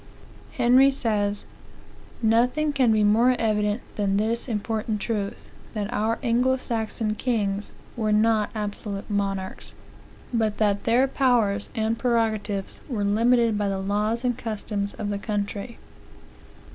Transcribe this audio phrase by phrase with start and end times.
[0.53, 1.45] Henry says:
[2.23, 8.11] "Nothing can be more evident than this important truth; that our Anglo Saxon kings were
[8.11, 9.73] not absolute monarchs;
[10.33, 15.19] but that their powers and prerogatives were limited by the laws and customs of the
[15.19, 15.77] country.